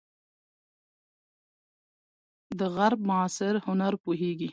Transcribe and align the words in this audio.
د 2.59 2.61
غرب 2.75 2.99
معاصر 3.09 3.53
هنر 3.67 3.93
پوهیږئ؟ 4.03 4.49